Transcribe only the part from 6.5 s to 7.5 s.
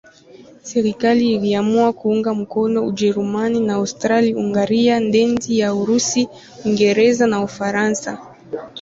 Uingereza na